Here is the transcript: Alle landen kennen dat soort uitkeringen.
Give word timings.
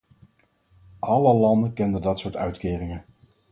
Alle 0.99 1.33
landen 1.33 1.73
kennen 1.73 2.01
dat 2.01 2.19
soort 2.19 2.35
uitkeringen. 2.35 3.05